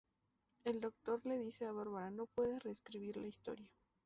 [0.63, 3.69] El Doctor le dice a Barbara "¡No puedes reescribir la historia!